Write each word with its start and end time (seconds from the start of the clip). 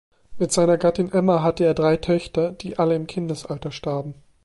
Mit 0.39 0.51
seiner 0.51 0.79
Gattin 0.79 1.11
Emma 1.11 1.43
hatte 1.43 1.63
er 1.63 1.75
drei 1.75 1.95
Töchter, 1.95 2.53
die 2.53 2.79
alle 2.79 2.95
im 2.95 3.05
Kindesalter 3.05 3.69
starben. 3.69 4.15